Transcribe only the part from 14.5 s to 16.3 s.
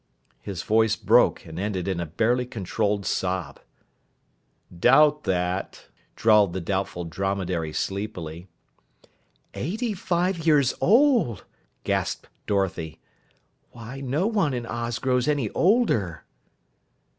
in Oz grows any older!"